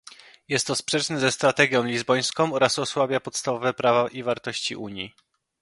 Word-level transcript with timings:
Jest 0.47 0.67
to 0.67 0.75
sprzeczne 0.75 1.19
ze 1.19 1.31
strategią 1.31 1.83
lizbońską 1.83 2.53
oraz 2.53 2.79
osłabia 2.79 3.19
podstawowe 3.19 3.73
prawa 3.73 4.09
i 4.09 4.23
wartości 4.23 4.75
Unii 4.75 5.13